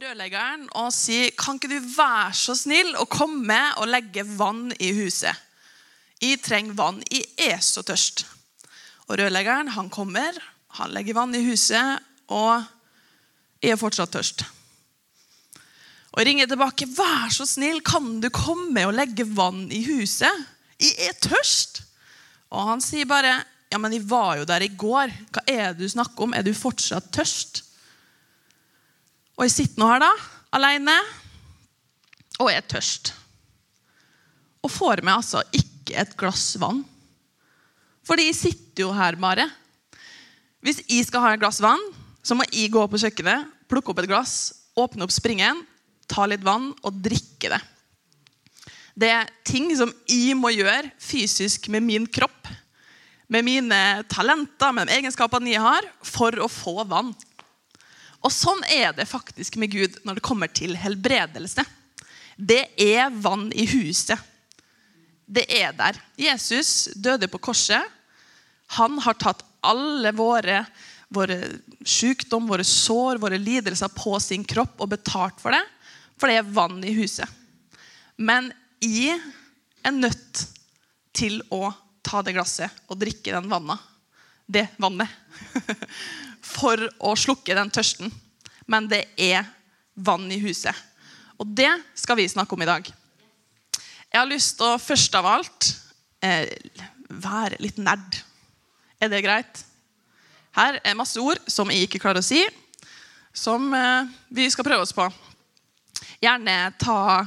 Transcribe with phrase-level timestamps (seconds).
[0.00, 4.92] rørleggeren og si Kan ikke du være så snill å komme og legge vann i
[4.96, 5.34] huset?
[6.20, 7.00] Jeg trenger vann.
[7.08, 8.26] Jeg er så tørst.
[9.08, 10.36] Og rørleggeren han kommer,
[10.76, 12.60] han legger vann i huset, og
[13.60, 14.44] jeg er fortsatt tørst.
[16.12, 16.86] Og ringer tilbake.
[16.90, 20.44] 'Vær så snill, kan du komme og legge vann i huset?'
[20.80, 21.82] 'Jeg er tørst.'
[22.50, 25.12] Og han sier bare, 'Ja, men jeg var jo der i går.
[25.30, 26.34] Hva er det du snakker om?
[26.34, 27.69] Er du fortsatt tørst?'
[29.40, 30.10] Og jeg sitter nå her, da,
[30.52, 30.94] alene,
[32.42, 33.14] og er tørst.
[34.60, 36.82] Og får meg altså ikke et glass vann.
[38.04, 39.46] Fordi jeg sitter jo her bare.
[40.60, 41.80] Hvis jeg skal ha et glass vann,
[42.20, 44.34] så må jeg gå på kjøkkenet, plukke opp et glass,
[44.76, 45.64] åpne opp springen,
[46.04, 47.62] ta litt vann og drikke det.
[49.00, 52.52] Det er ting som jeg må gjøre fysisk med min kropp,
[53.32, 53.80] med mine
[54.12, 57.14] talenter, med de egenskapene jeg har, for å få vann.
[58.20, 61.64] Og sånn er det faktisk med Gud når det kommer til helbredelse.
[62.36, 64.20] Det er vann i huset.
[65.30, 65.98] Det er der.
[66.18, 67.84] Jesus døde på korset.
[68.76, 70.62] Han har tatt alle våre,
[71.12, 71.38] våre
[71.84, 75.62] sykdom, våre sår, våre lidelser på sin kropp og betalt for det.
[76.20, 77.28] For det er vann i huset.
[78.20, 78.50] Men
[78.84, 79.16] jeg
[79.84, 80.44] er nødt
[81.16, 81.70] til å
[82.04, 83.80] ta det glasset og drikke den vannet.
[84.50, 85.08] Det vannet.
[86.50, 88.10] For å slukke den tørsten.
[88.70, 89.46] Men det er
[89.94, 90.74] vann i huset.
[91.40, 92.86] Og det skal vi snakke om i dag.
[94.10, 95.70] Jeg har lyst til å først av alt
[96.26, 96.50] eh,
[97.08, 98.20] være litt nerd.
[99.00, 99.62] Er det greit?
[100.56, 102.42] Her er masse ord som jeg ikke klarer å si,
[103.32, 105.06] som eh, vi skal prøve oss på.
[106.20, 107.22] Gjerne ta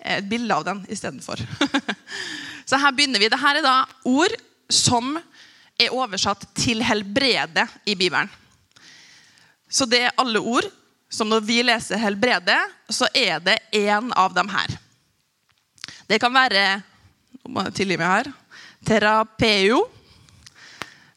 [0.00, 1.40] et bilde av den istedenfor.
[2.68, 3.28] Så her begynner vi.
[3.32, 4.36] Dette er da ord
[4.70, 5.16] som
[5.80, 8.30] er oversatt til helbrede i Bibelen.
[9.70, 10.66] Så det er alle ord
[11.10, 12.56] som når vi leser helbrede,
[12.90, 14.76] så er det én av dem her.
[16.10, 16.82] Det kan være
[17.40, 18.28] nå må jeg tilgi meg her,
[18.86, 19.84] terapeo,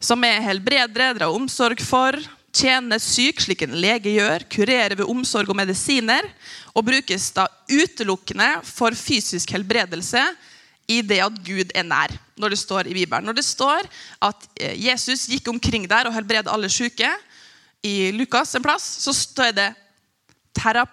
[0.02, 2.16] som er helbredere, dra omsorg for,
[2.54, 6.26] tjener syk slik en lege gjør, kurerer ved omsorg og medisiner,
[6.74, 10.22] og brukes da utelukkende for fysisk helbredelse
[10.90, 13.26] i det at Gud er nær, når det står i Bibelen.
[13.26, 13.86] Når det står
[14.28, 17.08] at eh, Jesus gikk omkring der og helbredet alle syke,
[17.84, 19.70] i Lukas en plass, så står det
[20.56, 20.92] terap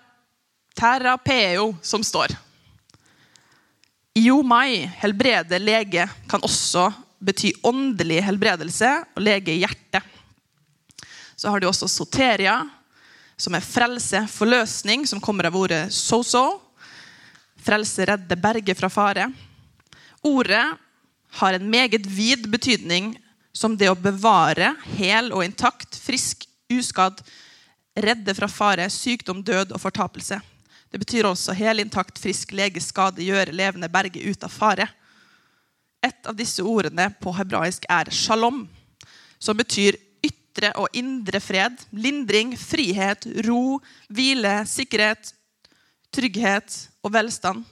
[0.75, 2.33] terapeo som står.
[4.17, 6.89] Iomai, helbrede lege, kan også
[7.21, 10.03] bety åndelig helbredelse og lege i hjertet.
[11.35, 12.57] Så har du også soteria,
[13.39, 16.59] som er frelse, forløsning, som kommer av ordet so-so.
[17.61, 19.29] Frelse, redde, berge fra fare.
[20.27, 20.65] Ordet
[21.39, 23.15] har en meget vid betydning
[23.53, 27.21] som det å bevare hel og intakt, frisk, uskadd,
[27.95, 30.39] redde fra fare, sykdom, død og fortapelse.
[30.91, 34.87] Det betyr også helintakt, frisk, lege, skade, gjøre levende, berge ut av fare.
[36.03, 38.65] Et av disse ordene på hebraisk er shalom,
[39.39, 39.95] som betyr
[40.25, 43.79] ytre og indre fred, lindring, frihet, ro,
[44.09, 45.31] hvile, sikkerhet,
[46.11, 47.63] trygghet og velstand.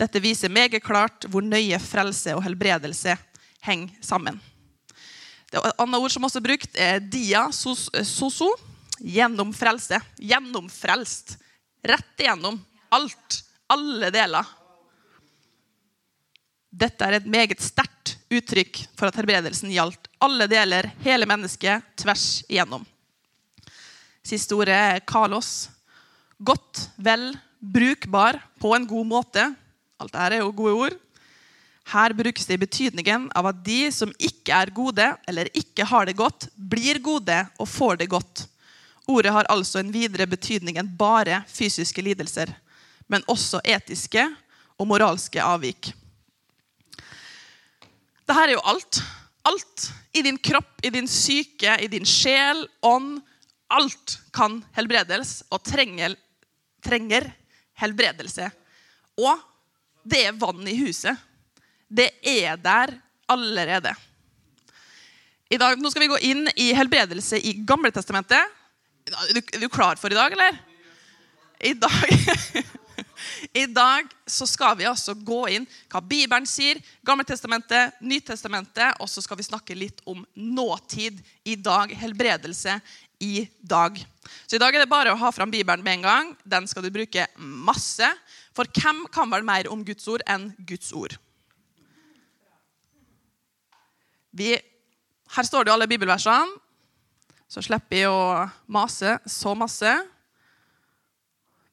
[0.00, 3.16] Dette viser meget klart hvor nøye frelse og helbredelse
[3.64, 4.40] henger sammen.
[5.50, 8.52] Det annet ord som også er brukt, er dia, soso.
[9.00, 9.98] Gjennom frelse.
[10.20, 11.34] Gjennomfrelst.
[11.82, 12.60] Rett igjennom.
[12.94, 13.40] Alt.
[13.70, 14.46] Alle deler.
[16.70, 22.44] Dette er et meget sterkt uttrykk for at helbredelsen gjaldt alle deler, hele mennesket, tvers
[22.46, 22.84] igjennom.
[24.22, 25.70] Siste ordet er kalos.
[26.38, 29.46] Godt, vel, brukbar, på en god måte.
[30.00, 30.98] Alt dette er jo gode ord.
[31.90, 36.06] Her brukes det i betydningen av at de som ikke er gode eller ikke har
[36.06, 38.44] det godt, blir gode og får det godt.
[39.10, 42.52] Ordet har altså en videre betydning enn bare fysiske lidelser,
[43.10, 44.22] men også etiske
[44.78, 45.90] og moralske avvik.
[48.22, 49.00] Dette er jo alt.
[49.48, 53.18] Alt i din kropp, i din syke, i din sjel, ånd.
[53.70, 56.14] Alt kan helbredes og trenger,
[56.84, 57.26] trenger
[57.82, 58.46] helbredelse.
[59.18, 59.42] Og
[60.06, 61.18] det er vann i huset.
[61.90, 62.94] Det er der
[63.30, 63.92] allerede.
[65.50, 68.58] I dag, nå skal vi gå inn i helbredelse i Gamle Testamentet.
[69.10, 70.60] Er du, er klar for i dag, eller?
[71.60, 72.12] I dag,
[73.62, 79.22] I dag så skal vi altså gå inn hva Bibelen sier, Gammeltestamentet, Nytestamentet, og så
[79.24, 81.90] skal vi snakke litt om nåtid i dag.
[81.98, 82.78] Helbredelse
[83.20, 83.98] i dag.
[84.46, 86.30] Så i dag er det bare å ha fram Bibelen med en gang.
[86.44, 88.06] Den skal du bruke masse.
[88.56, 91.18] For hvem kan vel mer om Guds ord enn Guds ord?
[94.30, 94.54] Vi,
[95.34, 96.58] her står det jo alle bibelversene,
[97.50, 99.94] så slipper jeg å mase så masse.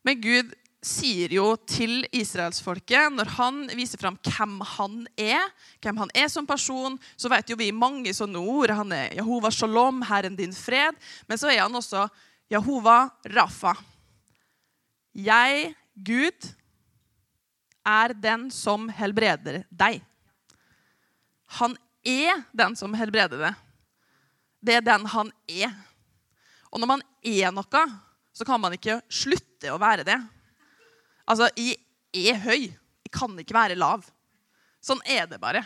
[0.02, 0.56] Men Gud
[0.88, 5.50] sier jo til israelsfolket, når han viser fram hvem han er,
[5.84, 8.74] hvem han er som person, så vet jo vi mange sånne ord.
[8.78, 10.98] Han er Jehova Shalom, Herren din fred.
[11.28, 12.08] Men så er han også
[12.52, 13.74] Jehova Rafa.
[15.18, 16.52] Jeg, Gud,
[17.88, 20.02] er den som helbreder deg.
[21.58, 21.78] Han
[22.08, 23.54] er den som helbreder det.
[24.64, 25.74] Det er den han er.
[26.72, 27.84] Og når man er noe,
[28.34, 30.18] så kan man ikke slutte å være det.
[31.28, 31.78] Altså, jeg
[32.32, 32.70] er høy.
[33.08, 34.06] Jeg kan ikke være lav.
[34.84, 35.64] Sånn er det bare.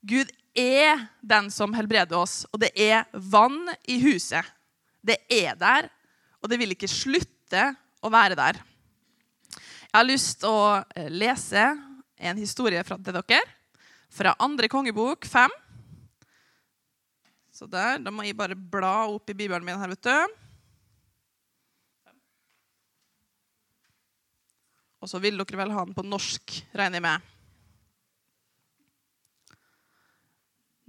[0.00, 4.46] Gud er den som helbreder oss, og det er vann i huset.
[5.04, 5.88] Det er der,
[6.40, 8.58] og det vil ikke slutte å være der.
[9.90, 10.64] Jeg har lyst til å
[10.96, 11.64] eh, lese
[12.20, 13.42] en historie fra, til dere
[14.10, 15.50] fra andre kongebok 5.
[17.50, 20.36] Så der, Da må jeg bare bla opp i bibelen min her, vet du.
[25.00, 27.28] Og så vil dere vel ha den på norsk, regner jeg med.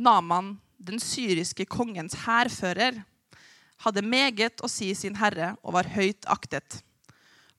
[0.02, 3.04] Naman, den syriske kongens hærfører,
[3.82, 6.82] hadde meget å si sin herre og var høyt aktet.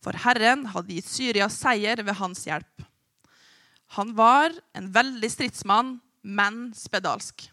[0.02, 2.86] For Herren hadde gitt Syria seier ved hans hjelp.
[3.92, 7.50] Han var en veldig stridsmann, men spedalsk.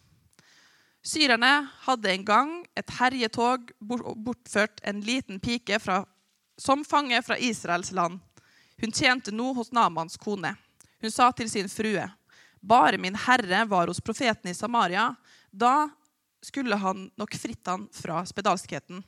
[1.03, 6.05] Syrerne hadde en gang et herjetog bortført en liten pike fra,
[6.55, 8.21] som fange fra Israels land.
[8.79, 10.53] Hun tjente nå hos Namans kone.
[11.03, 12.07] Hun sa til sin frue,
[12.61, 15.15] 'Bare min herre var hos profeten i Samaria.'
[15.51, 15.89] Da
[16.41, 19.03] skulle han nok fritt han fra spedalskheten.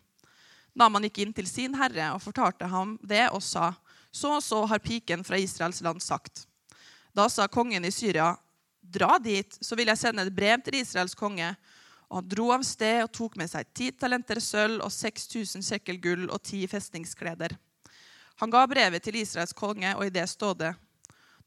[0.76, 3.74] Naman gikk inn til sin herre og fortalte ham det og sa,
[4.12, 6.51] 'Så og så har piken fra Israels land sagt.'
[7.14, 8.38] Da sa kongen i Syria,
[8.82, 11.56] 'Dra dit, så vil jeg sende et brev til Israels konge.'
[12.12, 15.96] Og han dro av sted og tok med seg ti talenter sølv og 6000 sekkel
[16.04, 17.56] gull og ti festningskleder.
[18.44, 20.74] Han ga brevet til Israels konge, og i det stod det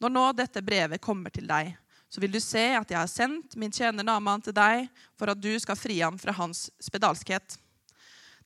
[0.00, 1.74] Når nå dette brevet kommer til deg,
[2.08, 4.88] så vil du se at jeg har sendt min tjener Naman til deg
[5.18, 7.58] for at du skal fri ham fra hans spedalskhet.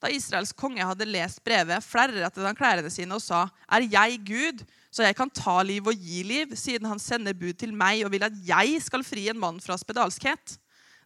[0.03, 4.67] Da Israels konge hadde lest brevet, flerret han klærne sine og sa, Er jeg Gud,
[4.91, 8.13] så jeg kan ta liv og gi liv, siden han sender bud til meg og
[8.15, 10.57] vil at jeg skal fri en mann fra spedalskhet?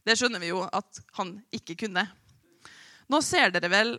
[0.07, 2.07] Det skjønner vi jo at han ikke kunne.
[3.11, 3.97] Nå ser dere vel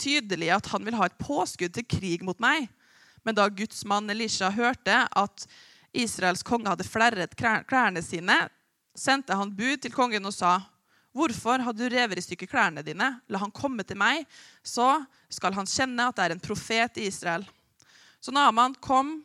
[0.00, 2.68] tydelig at han vil ha et påskudd til krig mot meg.
[3.26, 5.46] Men da Guds mann Elisha hørte at
[5.92, 8.36] Israels konge hadde flerret klærne sine,
[8.96, 10.60] sendte han bud til kongen og sa,
[11.12, 13.20] 'Hvorfor har du revet i stykker klærne dine?
[13.28, 14.26] La han komme til meg,
[14.62, 17.46] så skal han kjenne at det er en profet i Israel.'
[18.20, 19.24] Så Naman kom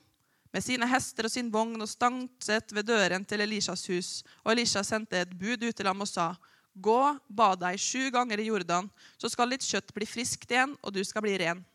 [0.53, 4.09] med sine hester og sin vogn og stanset ved døren til Elishas hus.
[4.45, 6.35] Og Elisha sendte et bud ut til ham og sa,
[6.73, 10.93] 'Gå, bad deg sju ganger i Jordan, så skal litt kjøtt bli friskt igjen, og
[10.93, 11.65] du skal bli ren.'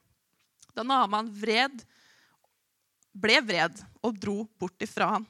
[0.75, 1.85] Da Naman vred
[3.19, 5.27] ble vred og dro bort ifra han.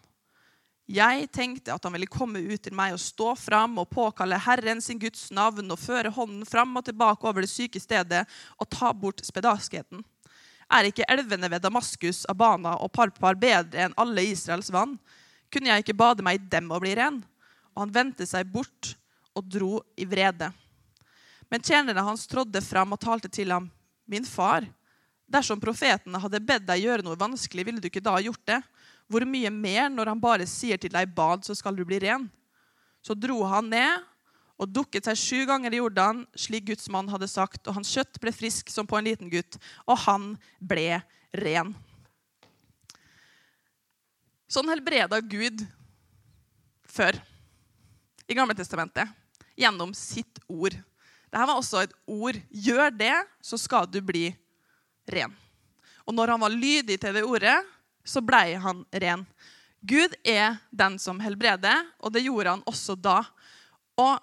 [0.88, 4.80] Jeg tenkte at han ville komme ut til meg og stå fram og påkalle Herren
[4.80, 8.22] sin Guds navn og føre hånden fram og tilbake over det syke stedet
[8.56, 10.00] og ta bort spedalskheten.
[10.68, 14.98] Er ikke elvene ved Damaskus, Abana og Parpar bedre enn alle Israels vann?
[15.52, 17.22] Kunne jeg ikke bade meg i dem og bli ren?
[17.72, 18.94] Og han vendte seg bort
[19.36, 20.50] og dro i vrede.
[21.48, 23.70] Men tjenerne hans trådde fram og talte til ham.
[24.08, 24.66] Min far,
[25.28, 28.62] Dersom profeten hadde bedt deg gjøre noe vanskelig, ville du ikke da gjort det?
[29.08, 32.28] Hvor mye mer når han bare sier til deg 'bad, så skal du bli ren'?
[33.04, 34.07] Så dro han ned
[34.58, 38.18] og dukket seg sju ganger i Jordan, slik Guds mann hadde sagt, og hans kjøtt
[38.22, 41.00] ble frisk som på en liten gutt, og han ble
[41.38, 41.72] ren.
[44.48, 45.62] Sånn helbreda Gud
[46.88, 47.18] før
[48.28, 49.10] i Gamle Testamentet
[49.58, 50.74] gjennom sitt ord.
[51.28, 52.38] Dette var også et ord.
[52.48, 54.30] Gjør det, så skal du bli
[55.12, 55.34] ren.
[56.08, 57.58] Og når han var lydig til det ordet,
[58.00, 59.26] så blei han ren.
[59.84, 63.20] Gud er den som helbreder, og det gjorde han også da.
[64.00, 64.16] Og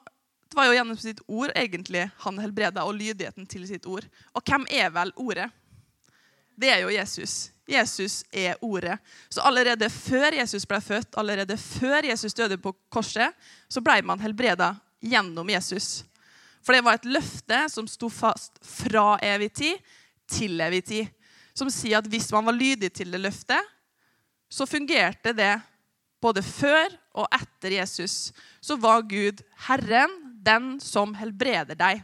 [0.50, 4.06] det var jo gjennom sitt ord egentlig han helbreda, og lydigheten til sitt ord.
[4.34, 5.50] Og hvem er vel ordet?
[6.56, 7.50] Det er jo Jesus.
[7.68, 8.98] Jesus er ordet.
[9.30, 13.34] Så allerede før Jesus ble født, allerede før Jesus døde på korset,
[13.68, 16.06] så ble man helbreda gjennom Jesus.
[16.64, 19.94] For det var et løfte som sto fast fra evig tid
[20.32, 21.12] til evig tid.
[21.56, 23.62] Som sier at hvis man var lydig til det løftet,
[24.50, 25.54] så fungerte det
[26.22, 28.32] både før og etter Jesus.
[28.62, 30.14] Så var Gud Herren,
[30.46, 32.04] den som helbreder deg.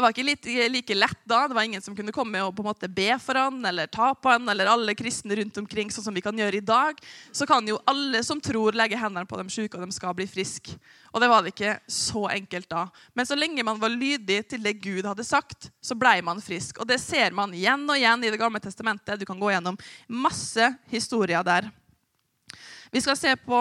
[0.00, 1.42] Det var ikke like, lett da.
[1.48, 4.14] Det var ingen som kunne komme og på en måte be for han, eller ta
[4.14, 7.00] på han, eller alle kristne rundt omkring, sånn som vi kan gjøre i dag.
[7.36, 10.24] Så kan jo alle som tror, legge hendene på de syke, og de skal bli
[10.30, 10.78] friske.
[11.10, 12.86] Og det var det ikke så enkelt da.
[13.12, 16.80] Men så lenge man var lydig til det Gud hadde sagt, så ble man frisk.
[16.80, 19.20] Og det ser man igjen og igjen i Det gamle testamentet.
[19.20, 19.76] Du kan gå gjennom
[20.08, 21.68] masse historier der.
[22.88, 23.60] Vi skal se på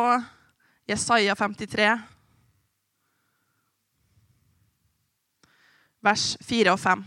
[0.87, 1.89] Jesaja 53.
[6.03, 7.03] vers 4 og 5.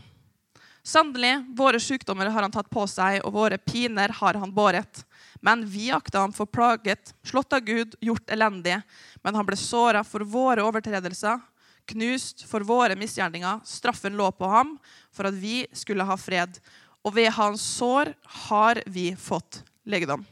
[0.82, 5.04] Sannelig, våre sykdommer har han tatt på seg, og våre piner har han båret.
[5.40, 8.80] Men vi akta ham for plaget, slått av Gud, gjort elendig.
[9.22, 11.38] Men han ble såra for våre overtredelser,
[11.86, 13.62] knust for våre misgjerninger.
[13.66, 14.74] Straffen lå på ham
[15.14, 16.58] for at vi skulle ha fred.
[17.06, 18.12] Og ved hans sår
[18.46, 20.26] har vi fått legedom.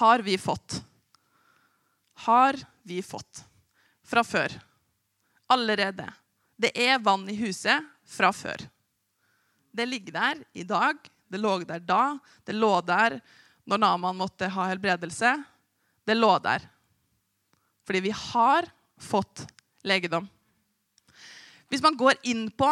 [0.00, 0.80] Har vi fått.
[2.24, 3.44] Har vi fått.
[4.04, 4.52] Fra før.
[5.52, 6.08] Allerede.
[6.64, 8.62] Det er vann i huset fra før.
[9.74, 10.96] Det ligger der i dag.
[11.28, 12.16] Det lå der da.
[12.46, 13.18] Det lå der
[13.68, 15.34] når Naman måtte ha helbredelse.
[16.06, 16.64] Det lå der.
[17.84, 19.44] Fordi vi har fått
[19.84, 20.28] legedom.
[21.68, 22.70] Hvis man går inn på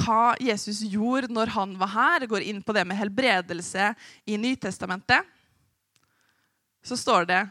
[0.00, 3.94] hva Jesus gjorde når han var her, går inn på det med helbredelse
[4.28, 5.24] i Nytestamentet,
[6.84, 7.42] så står det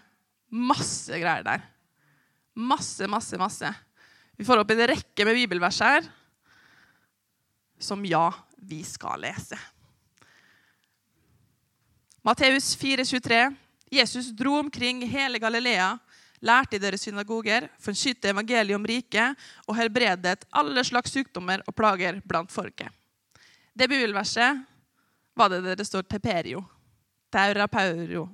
[0.50, 1.66] masse greier der.
[2.54, 3.70] Masse, masse, masse.
[4.40, 6.06] Vi får opp en rekke med bibelvers her
[7.80, 9.58] som ja, vi skal lese.
[12.24, 13.56] Matteus 4,23.
[13.92, 15.90] Jesus dro omkring hele Galilea,
[16.40, 19.36] lærte i deres synagoger, forkynte evangeliet om riket
[19.68, 22.96] og helbredet alle slags sykdommer og plager blant folket.
[23.76, 24.64] Det bibelverset
[25.36, 26.64] var det der det står teperio.
[27.28, 28.30] Taurapaurio.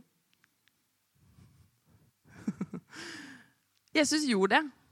[3.98, 4.85] Jesus gjorde det.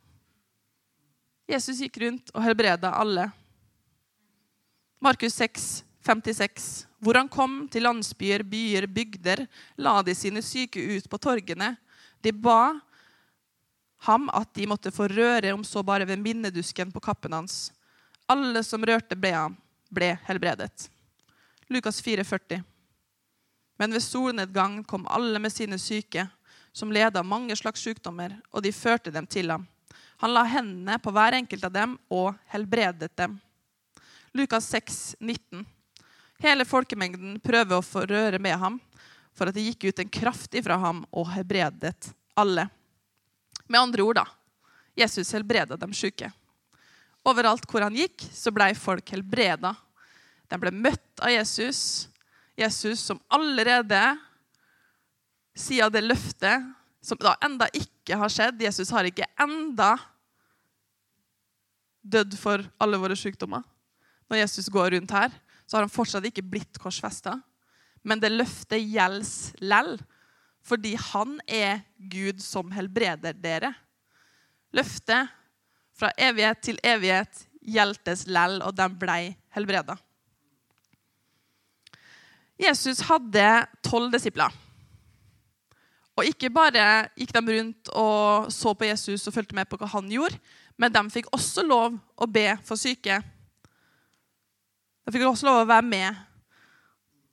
[1.53, 3.27] Jesus gikk rundt og helbreda alle.
[5.03, 6.88] Markus 6, 56.
[7.03, 9.45] Hvor han kom til landsbyer, byer, bygder,
[9.77, 11.75] la de sine syke ut på torgene.
[12.24, 12.79] De ba
[14.07, 17.72] ham at de måtte få røre, om så bare ved minnedusken på kappen hans.
[18.27, 19.57] Alle som rørte ble ham,
[19.91, 20.88] ble helbredet.
[21.69, 22.63] Lukas 4, 40.
[23.79, 26.27] Men ved solnedgang kom alle med sine syke,
[26.74, 29.67] som leda mange slags sykdommer, og de førte dem til ham.
[30.24, 33.34] Han la hendene på hver enkelt av dem og helbredet dem.
[34.32, 35.65] Lukas 6, 19.
[36.39, 38.77] Hele folkemengden prøver å få røre med ham,
[39.36, 42.70] for at det gikk ut en kraft ifra ham og helbredet alle.
[43.68, 44.24] Med andre ord, da.
[44.96, 46.32] Jesus helbreda dem syke.
[47.27, 49.74] Overalt hvor han gikk, så ble folk helbreda.
[50.48, 52.08] De ble møtt av Jesus.
[52.56, 54.06] Jesus som allerede,
[55.51, 56.72] siden det løftet,
[57.03, 59.98] som da enda ikke har skjedd Jesus har ikke enda
[62.03, 63.63] dødd for alle våre sykdommer.
[64.29, 65.31] Når Jesus går rundt her,
[65.65, 67.38] så har han fortsatt ikke blitt korsfesta.
[68.03, 69.95] Men det løftet gjelder lell,
[70.63, 73.74] fordi han er Gud som helbreder dere.
[74.75, 75.31] Løftet
[75.93, 79.19] fra evighet til evighet gjeltes lell, og de ble
[79.55, 79.95] helbreda.
[82.60, 83.48] Jesus hadde
[83.86, 84.51] tolv disipler.
[86.13, 89.89] Og ikke bare gikk de rundt og så på Jesus og fulgte med på hva
[89.95, 90.38] han gjorde,
[90.77, 93.20] men de fikk også lov å be for syke.
[95.03, 96.24] De fikk også lov å være med.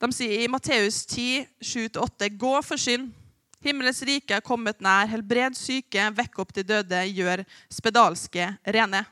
[0.01, 3.11] De sier i Matteus 10, 7-8.: Gå for synd.
[3.61, 5.09] Himmelens rike er kommet nær.
[5.11, 9.05] Helbred syke, vekk opp de døde, gjør spedalske rene.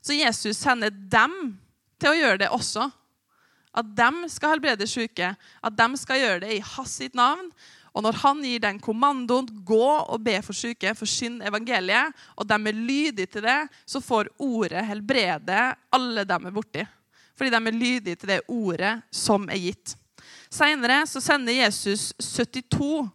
[0.00, 1.34] Så Jesus sender dem
[2.00, 2.86] til å gjøre det også.
[3.74, 5.34] At dem skal helbrede syke.
[5.62, 7.50] At dem skal gjøre det i hans sitt navn.
[7.90, 12.58] Og når han gir den kommandoen, gå og be for syke, forsyn evangeliet, og de
[12.58, 16.84] er lydige til det, så får ordet helbrede alle dem er borti.
[17.34, 19.96] Fordi de er lydige til det ordet som er gitt.
[20.50, 23.08] Seinere sender Jesus 72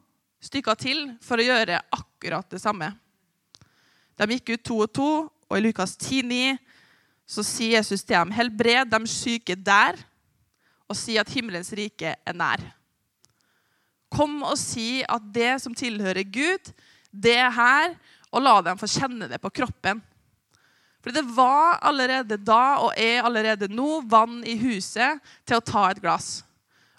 [0.45, 2.91] stykker til for å gjøre akkurat det samme.
[4.15, 5.09] De gikk ut to og to,
[5.49, 6.55] og i Lukas 10,9
[7.25, 9.97] så sier Jesus til dem, helbred de syke der,
[10.85, 12.61] og si at himmelens rike er nær.
[14.15, 16.71] Kom og si at det som tilhører Gud,
[17.11, 17.95] det er her,
[18.31, 20.01] og la dem få kjenne det på kroppen.
[21.05, 25.83] For det var allerede da og er allerede nå vann i huset til å ta
[25.91, 26.39] et glass.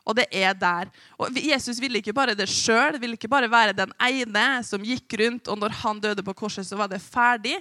[0.07, 0.87] Og det er der.
[1.19, 5.17] Og Jesus ville ikke bare det sjøl, ville ikke bare være den ene som gikk
[5.19, 7.57] rundt, og når han døde på korset, så var det ferdig.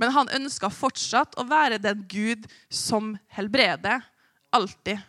[0.00, 4.00] Men han ønska fortsatt å være den Gud som helbreder.
[4.56, 5.04] Alltid.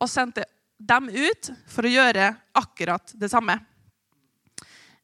[0.00, 3.58] Og sendte dem ut for å gjøre akkurat det samme.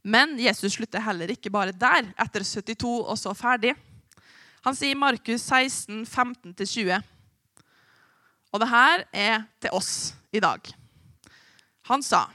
[0.02, 3.74] Men Jesus slutter heller ikke bare der, etter 72 og så ferdig.
[4.66, 7.02] Han sier i Markus 16, 15-20.
[8.52, 10.60] Og det her er til oss i dag.
[11.88, 12.28] Han sa,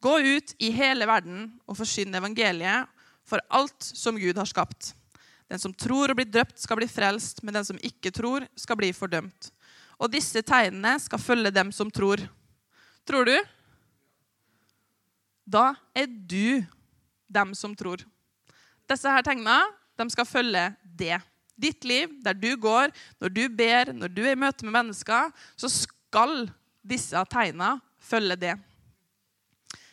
[0.00, 2.88] 'Gå ut i hele verden og forsyn evangeliet
[3.22, 4.94] for alt som Gud har skapt.'
[5.50, 8.76] 'Den som tror og blir døpt, skal bli frelst, men den som ikke tror, skal
[8.76, 9.50] bli fordømt.'
[10.00, 12.28] 'Og disse tegnene skal følge dem som tror.'
[13.10, 13.34] Tror du?
[15.42, 16.62] Da er du
[17.26, 18.04] dem som tror.
[18.86, 19.56] Disse her tegnene
[19.98, 21.18] de skal følge det.
[21.58, 25.34] Ditt liv, der du går, når du ber, når du er i møte med mennesker,
[25.58, 26.46] så skal
[26.86, 28.54] disse tegnene følge det.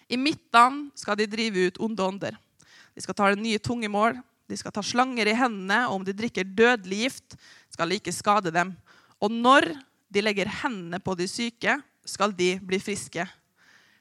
[0.08, 2.38] I midtene skal de drive ut onde ånder.
[2.94, 4.22] De skal ta det nye tungemål.
[4.48, 7.42] De skal ta slanger i hendene, og om de drikker dødelig gift,
[7.74, 8.78] skal det ikke skade dem.
[9.18, 9.74] Og når
[10.08, 13.26] de legger hendene på de syke, skal de bli friske.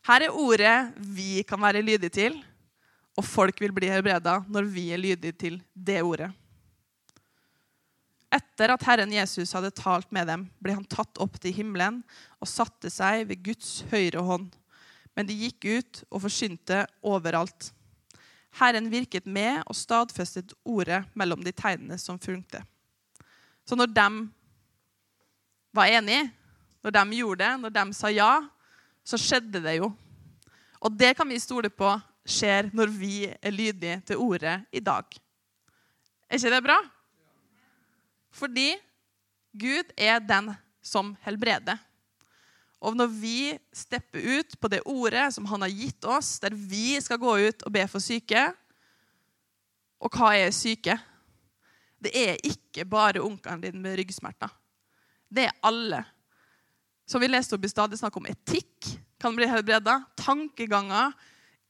[0.07, 2.37] Her er ordet vi kan være lydige til,
[3.17, 6.31] og folk vil bli helbreda når vi er lydige til det ordet.
[8.37, 12.03] Etter at Herren Jesus hadde talt med dem, ble han tatt opp til himmelen
[12.43, 14.51] og satte seg ved Guds høyre hånd.
[15.17, 17.71] Men de gikk ut og forsynte overalt.
[18.61, 22.63] Herren virket med og stadfestet ordet mellom de tegnene som fulgte.
[23.67, 24.09] Så når de
[25.77, 26.29] var enige,
[26.87, 28.33] når de gjorde det, når de sa ja,
[29.03, 29.91] så skjedde det jo.
[30.79, 31.89] Og det kan vi stole på
[32.27, 35.03] skjer når vi er lydige til ordet i dag.
[36.31, 36.77] Er ikke det bra?
[38.31, 38.69] Fordi
[39.57, 40.53] Gud er den
[40.85, 41.79] som helbreder.
[42.79, 43.39] Og når vi
[43.75, 47.67] stepper ut på det ordet som han har gitt oss, der vi skal gå ut
[47.67, 48.53] og be for syke
[49.99, 50.95] Og hva er syke?
[51.99, 54.53] Det er ikke bare onkelen din med ryggsmerter.
[55.27, 56.05] Det er alle.
[57.07, 60.01] Som vi leste opp i stad, det er snakk om etikk kan bli helbreda.
[60.19, 61.15] Tankeganger.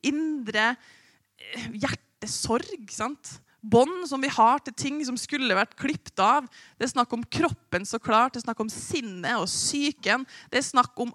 [0.07, 2.89] Indre eh, hjertesorg.
[2.93, 3.41] sant?
[3.67, 6.47] bånd som vi har til ting som skulle vært klippet av.
[6.79, 8.35] Det er snakk om kroppen, så klart.
[8.35, 10.27] Det er snakk om sinnet og psyken.
[10.53, 11.11] Det er snakk om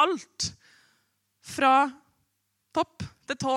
[0.00, 0.50] alt.
[1.44, 1.86] Fra
[2.74, 3.56] topp til tå,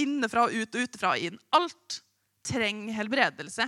[0.00, 1.40] innenfra og ut og utenfra og inn.
[1.56, 2.00] Alt
[2.46, 3.66] trenger helbredelse.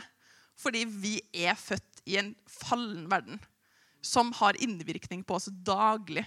[0.57, 3.43] Fordi vi er født i en fallen verden
[4.07, 6.25] som har innvirkning på oss daglig.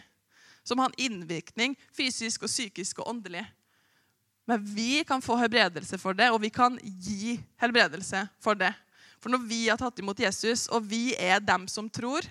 [0.64, 3.46] Som har innvirkning fysisk og psykisk og åndelig.
[4.50, 8.72] Men vi kan få helbredelse for det, og vi kan gi helbredelse for det.
[9.22, 12.26] For når vi har tatt imot Jesus, og vi er dem som tror,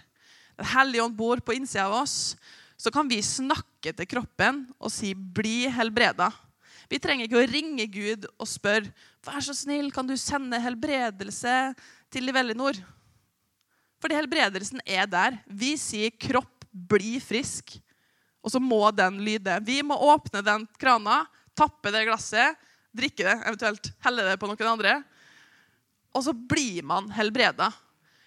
[0.59, 2.35] Den hellige ånd bor på innsida av oss,
[2.75, 6.33] så kan vi snakke til kroppen og si 'bli helbreda'.
[6.91, 8.91] Vi trenger ikke å ringe Gud og spørre
[9.23, 11.75] 'vær så snill, kan du sende helbredelse
[12.11, 12.83] til Livellinor'?
[13.99, 15.39] Fordi helbredelsen er der.
[15.47, 17.81] Vi sier 'kropp, bli frisk',
[18.43, 19.59] og så må den lyde.
[19.67, 21.27] Vi må åpne den krana
[21.59, 22.57] tappe det glasset,
[22.95, 25.03] drikke det, eventuelt helle det på noen andre.
[26.15, 27.73] Og så blir man helbreda.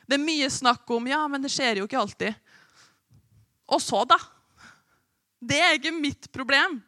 [0.05, 2.35] Det er mye snakk om ja, men det skjer jo ikke alltid.
[3.71, 4.17] Og så, da?
[5.39, 6.81] Det er ikke mitt problem.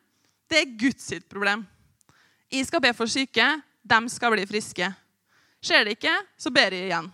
[0.52, 1.64] Det er Guds sitt problem.
[2.52, 3.46] Jeg skal be for syke.
[3.84, 4.90] De skal bli friske.
[5.64, 7.08] Skjer det ikke, så ber jeg igjen.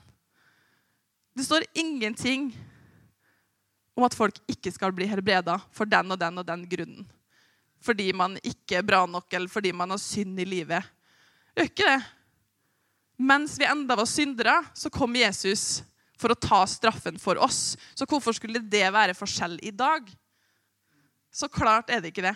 [1.39, 2.49] Det står ingenting
[3.95, 7.08] om at folk ikke skal bli helbreda for den og den og den grunnen
[7.80, 10.84] fordi man ikke er bra nok, eller fordi man har synd i livet.
[11.56, 11.99] Gjør ikke det.
[13.32, 15.82] Mens vi enda var syndere, så kom Jesus
[16.19, 17.78] for å ta straffen for oss.
[17.95, 20.12] Så hvorfor skulle det være forskjell i dag?
[21.32, 22.36] Så klart er det ikke det.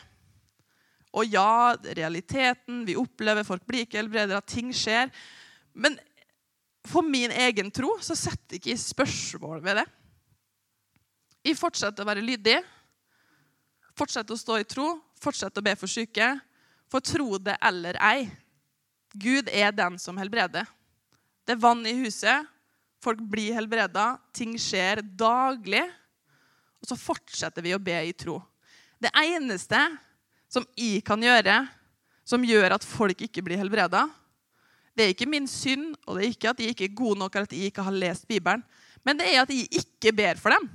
[1.11, 5.11] Og ja, realiteten, vi opplever, folk blir ikke helbredet, at ting skjer.
[5.75, 5.99] Men
[6.87, 9.85] for min egen tro så setter jeg ikke spørsmål ved det.
[11.43, 12.61] Vi fortsetter å være lydige,
[13.99, 14.87] fortsetter å stå i tro,
[15.23, 16.29] fortsetter å be for syke.
[16.91, 18.27] For tro det eller ei.
[19.17, 20.67] Gud er den som helbreder.
[21.41, 22.45] Det er vann i huset.
[23.01, 24.19] Folk blir helbreda.
[24.35, 25.83] Ting skjer daglig.
[26.83, 28.37] Og så fortsetter vi å be i tro.
[29.01, 29.79] Det eneste
[30.51, 31.63] som jeg kan gjøre,
[32.23, 34.05] som gjør at folk ikke blir helbreda,
[34.93, 37.35] det er ikke min synd, og det er ikke at jeg ikke er god nok
[37.35, 38.63] eller at jeg ikke har lest Bibelen,
[39.03, 40.69] men det er at jeg ikke ber for dem.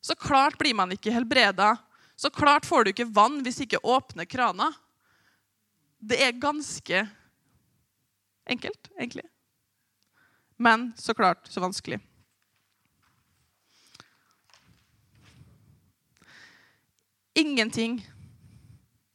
[0.00, 1.74] Så klart blir man ikke helbreda
[2.20, 4.66] så klart får du ikke vann hvis ikke åpner krana.
[5.96, 6.98] Det er ganske
[8.44, 9.24] enkelt, egentlig.
[10.60, 11.96] Men så klart så vanskelig.
[17.40, 17.96] Ingenting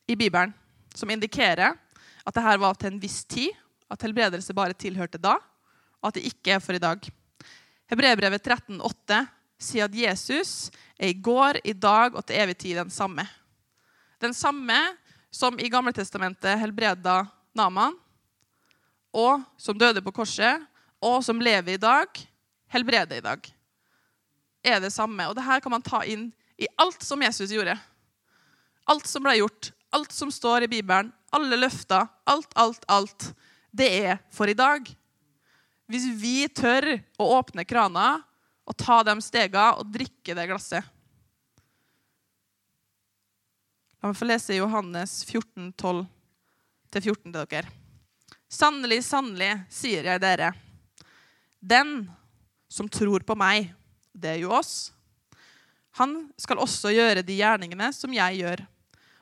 [0.10, 0.56] i Bibelen
[0.96, 1.78] som indikerer
[2.26, 3.54] at dette var til en viss tid,
[3.91, 5.38] at helbredelse bare tilhørte da,
[6.02, 7.02] og at det ikke er for i dag.
[7.91, 9.19] Hebreerbrevet 13,8
[9.62, 13.26] sier at Jesus er i går, i dag og til evig tid den samme.
[14.21, 14.78] Den samme
[15.34, 17.24] som i Gamletestamentet helbreda
[17.56, 17.95] Naman,
[19.15, 20.63] og som døde på korset,
[21.00, 22.08] og som lever i dag,
[22.74, 23.52] helbreder i dag.
[24.65, 25.28] Er det samme.
[25.30, 27.78] Og det her kan man ta inn i alt som Jesus gjorde.
[28.89, 33.30] Alt som ble gjort, alt som står i Bibelen, alle løfter, alt, alt, alt.
[33.76, 34.88] Det er for i dag.
[35.92, 36.88] Hvis vi tør
[37.20, 38.22] å åpne krana
[38.66, 40.86] og ta de stegene og drikke det glasset.
[44.00, 46.08] La meg få lese Johannes 14, 12-14
[46.94, 47.74] til dere.
[48.56, 50.54] Sannelig, sannelig, sier jeg dere.
[51.60, 52.06] Den
[52.72, 53.74] som tror på meg,
[54.14, 54.94] det er jo oss,
[55.96, 58.64] han skal også gjøre de gjerningene som jeg gjør.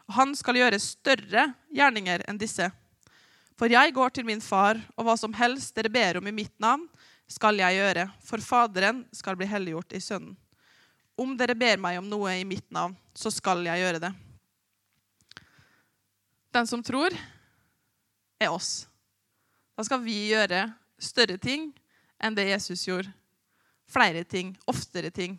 [0.10, 2.70] Og han skal gjøre større gjerninger enn disse.
[3.60, 6.54] For jeg går til min far, og hva som helst dere ber om i mitt
[6.62, 6.88] navn,
[7.30, 8.08] skal jeg gjøre.
[8.26, 10.36] For Faderen skal bli helliggjort i Sønnen.
[11.14, 14.10] Om dere ber meg om noe i mitt navn, så skal jeg gjøre det.
[16.54, 17.14] Den som tror,
[18.42, 18.88] er oss.
[19.78, 20.66] Da skal vi gjøre
[21.02, 21.70] større ting
[22.22, 23.14] enn det Jesus gjorde.
[23.90, 25.38] Flere ting, oftere ting.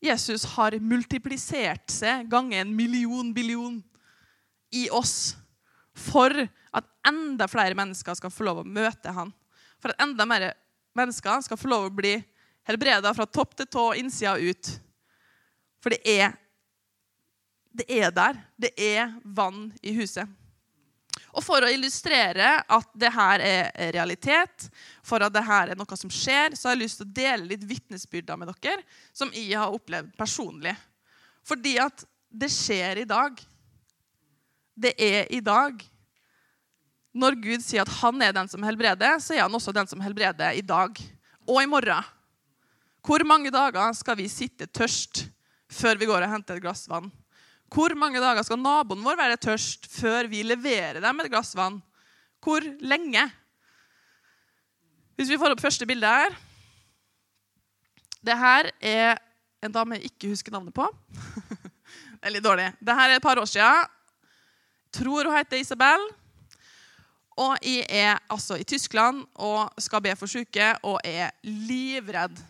[0.00, 3.80] Jesus har multiplisert seg ganger en million billion
[4.72, 5.34] i oss
[5.98, 6.34] for
[6.72, 9.32] at enda flere mennesker skal få lov å møte han.
[9.82, 10.50] For at enda mer
[10.98, 12.16] mennesker skal få lov å bli
[12.68, 14.72] helbreda fra topp til tå, innsida ut.
[15.82, 16.34] For det er,
[17.72, 18.42] det er der.
[18.58, 20.28] Det er vann i huset.
[21.36, 24.68] Og For å illustrere at det her er realitet,
[25.06, 27.50] for at det her er noe som skjer, så har jeg lyst til å dele
[27.52, 28.82] litt vitnesbyrder med dere
[29.12, 30.74] som jeg har opplevd personlig.
[31.46, 33.38] Fordi at det skjer i dag.
[34.78, 35.80] Det er i dag.
[37.18, 40.02] Når Gud sier at han er den som helbreder, så er han også den som
[40.04, 41.00] helbreder i dag
[41.48, 42.14] og i morgen.
[43.02, 45.24] Hvor mange dager skal vi sitte tørst
[45.72, 47.10] før vi går og henter et glass vann?
[47.72, 51.80] Hvor mange dager skal naboen vår være tørst før vi leverer dem et glass vann?
[52.44, 53.24] Hvor lenge?
[55.18, 56.36] Hvis vi får opp første bilde her
[58.22, 59.18] Det her er
[59.64, 60.86] en dame jeg ikke husker navnet på.
[62.20, 62.68] det er litt dårlig.
[62.78, 63.88] Det her er et par år siden.
[64.94, 66.04] Tror hun heter Isabel.
[67.38, 72.40] Og jeg er altså i Tyskland og skal be for syke og er livredd.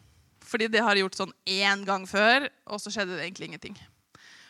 [0.48, 3.76] Fordi det har jeg gjort sånn én gang før, og så skjedde det egentlig ingenting.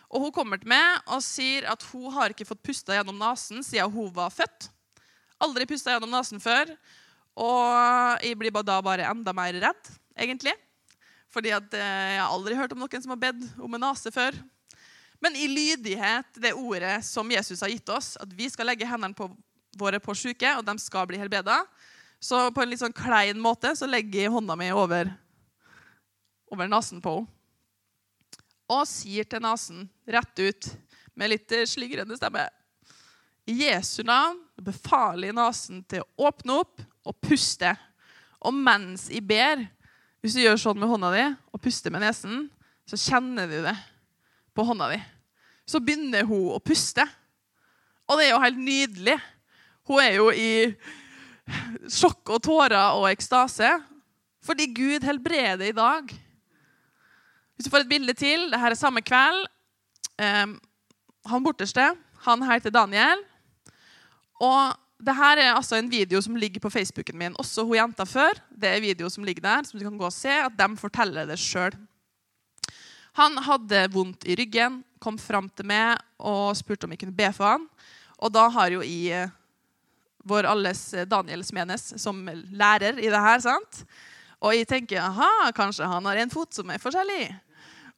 [0.08, 3.64] Og Hun kommer til meg og sier at hun har ikke fått pusta gjennom nesen
[3.66, 4.70] siden hun var født.
[5.42, 6.70] Aldri pusta gjennom nesen før.
[7.38, 10.54] Og jeg blir da bare enda mer redd, egentlig.
[11.30, 14.10] Fordi at eh, jeg har aldri hørt om noen som har bedt om en nese
[14.14, 14.38] før.
[15.20, 19.16] Men i lydighet, det ordet som Jesus har gitt oss, at vi skal legge hendene
[19.18, 19.30] på
[19.78, 21.60] våre på syke, og de skal bli helbreda,
[22.20, 25.10] så på en litt sånn klein måte så legger jeg hånda mi over,
[26.50, 27.34] over nesen på henne
[28.68, 30.66] og sier til nesen rett ut
[31.18, 32.44] med litt sligrende stemme
[33.48, 37.70] I Jesu navn befaler jeg nesen til å åpne opp og puste.
[38.44, 39.62] Og mens jeg ber,
[40.20, 42.50] hvis du gjør sånn med hånda di og puster med nesen,
[42.84, 43.76] så kjenner du det
[44.58, 44.98] på hånda di.
[45.68, 47.04] Så begynner hun å puste.
[48.08, 49.18] Og det er jo helt nydelig.
[49.88, 50.50] Hun er jo i
[51.88, 53.70] sjokk og tårer og ekstase.
[54.44, 56.10] Fordi Gud helbreder i dag.
[57.54, 59.46] Hvis du får et bilde til det her er samme kveld.
[60.18, 60.56] Um,
[61.28, 61.92] han borteste
[62.26, 63.22] han heter Daniel.
[64.42, 67.36] Og det her er altså en video som ligger på Facebooken min.
[67.38, 68.40] Også hun jenta før.
[68.50, 70.32] Det er video som ligger der, som du kan gå og se.
[70.32, 71.76] at De forteller det sjøl.
[73.18, 77.26] Han hadde vondt i ryggen, kom fram til meg og spurte om jeg kunne be
[77.34, 77.64] for han.
[78.22, 79.32] Og da har jo jeg eh,
[80.28, 83.40] vår alles Daniel Smenes som lærer i det her.
[83.42, 83.82] sant?
[84.38, 87.32] Og jeg tenker aha, kanskje han har en fot som er forskjellig.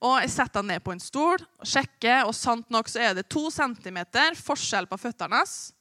[0.00, 3.18] Og Jeg setter han ned på en stol og sjekker, og sant nok så er
[3.18, 5.74] det to centimeter forskjell på føttene hans.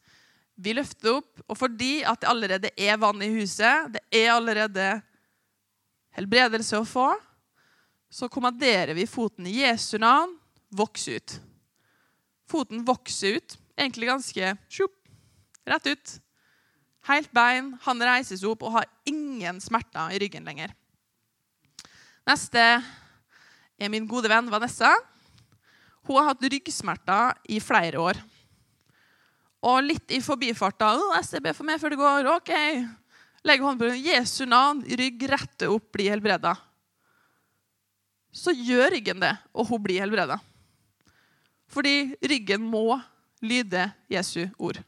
[0.60, 4.89] Vi løfter opp, og fordi at det allerede er vann i huset, det er allerede
[6.19, 7.13] helbredelse å få,
[8.10, 10.34] så kommanderer vi foten i Jesu navn
[10.74, 11.36] vokse ut.
[12.50, 14.95] Foten vokser ut, egentlig ganske sjup,
[15.69, 16.15] rett ut.
[17.10, 17.72] Helt bein.
[17.86, 20.74] Han reises opp og har ingen smerter i ryggen lenger.
[22.28, 22.62] Neste
[23.80, 24.91] er min gode venn Vanessa.
[26.06, 28.19] Hun har hatt ryggsmerter i flere år.
[29.65, 32.52] Og litt i forbifarta oh, 'STB for meg før det går.' OK.
[33.48, 36.56] Legger hånden på Jesu navn, rygg rette opp, bli helbreda.
[38.32, 40.38] Så gjør ryggen det, og hun blir helbreda.
[41.70, 43.00] Fordi ryggen må
[43.46, 44.82] lyde Jesu ord.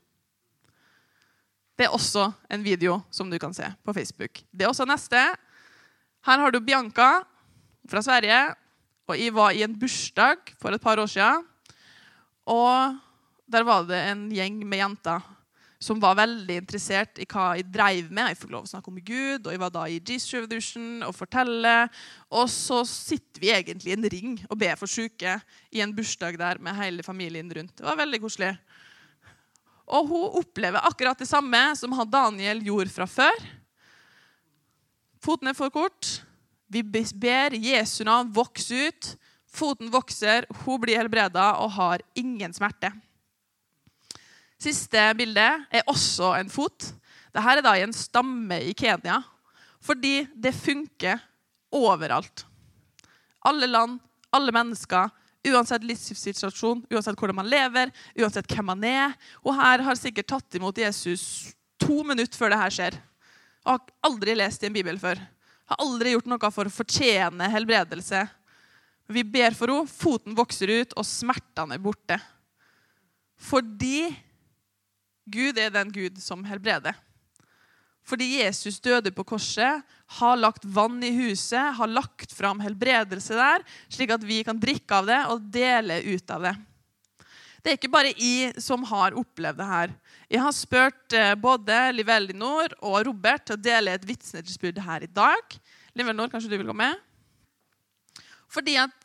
[1.78, 4.44] Det er også en video som du kan se på Facebook.
[4.54, 5.18] Det er også neste.
[6.26, 7.24] Her har du Bianca
[7.90, 8.54] fra Sverige.
[9.10, 11.42] Og jeg var i en bursdag for et par år siden.
[12.46, 13.00] Og
[13.52, 15.26] der var det en gjeng med jenter
[15.82, 18.30] som var veldig interessert i hva jeg dreiv med.
[18.30, 21.16] Jeg fikk lov å snakke om Gud, og jeg var da i Jesus Revolution og
[21.18, 21.74] fortelle.
[22.30, 25.40] Og så sitter vi egentlig i en ring og ber for syke
[25.74, 27.74] i en bursdag der med hele familien rundt.
[27.80, 28.54] Det var veldig koselig.
[29.92, 33.50] Og hun opplever akkurat det samme som han Daniel gjorde fra før.
[35.22, 36.22] Foten er for kort.
[36.72, 39.14] Vi ber Jesu navn vokse ut.
[39.52, 42.94] Foten vokser, hun blir helbreda og har ingen smerte.
[44.62, 46.92] Siste bilde er også en fot.
[47.32, 49.22] Dette er da i en stamme i Kenya.
[49.82, 51.22] Fordi det funker
[51.74, 52.46] overalt.
[53.48, 53.98] Alle land,
[54.30, 55.10] alle mennesker,
[55.50, 59.16] uansett livssituasjon, uansett hvordan man lever, uansett hvem man er.
[59.42, 61.24] Og her har sikkert tatt imot Jesus
[61.82, 63.00] to minutter før det her skjer.
[63.66, 65.18] Og har aldri lest i en bibel før.
[65.72, 68.26] Har aldri gjort noe for å fortjene helbredelse.
[69.12, 72.20] Vi ber for henne, foten vokser ut, og smertene er borte.
[73.42, 74.12] Fordi
[75.32, 76.98] Gud er den Gud som helbreder.
[78.08, 79.84] Fordi Jesus døde på korset,
[80.18, 84.98] har lagt vann i huset, har lagt fram helbredelse der, slik at vi kan drikke
[84.98, 86.56] av det og dele ut av det.
[87.62, 89.94] Det er ikke bare jeg som har opplevd det her.
[90.34, 95.06] Jeg har spurt eh, både Liv Elinor og Robert til å dele et vitnesbyrd her
[95.06, 95.58] i dag.
[95.94, 96.98] Liv Elinor, kanskje du vil gå med?
[98.52, 99.01] Fordi at